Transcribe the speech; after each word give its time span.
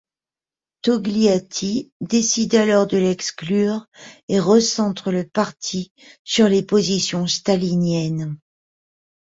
Togliatti 0.81 1.91
décide 2.01 2.55
alors 2.55 2.87
de 2.87 2.97
l'exclure 2.97 3.85
et 4.29 4.39
recentre 4.39 5.11
le 5.11 5.27
parti 5.29 5.91
sur 6.23 6.49
les 6.49 6.63
positions 6.63 7.27
staliniennes. 7.27 8.35